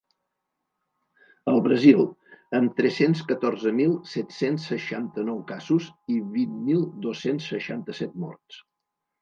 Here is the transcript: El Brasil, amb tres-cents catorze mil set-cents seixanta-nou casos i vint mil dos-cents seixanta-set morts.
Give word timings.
El 1.51 1.59
Brasil, 1.65 1.99
amb 2.61 2.73
tres-cents 2.79 3.21
catorze 3.33 3.73
mil 3.81 3.93
set-cents 4.15 4.67
seixanta-nou 4.71 5.39
casos 5.53 5.91
i 6.17 6.19
vint 6.39 6.59
mil 6.71 6.83
dos-cents 7.07 7.53
seixanta-set 7.55 8.19
morts. 8.27 8.63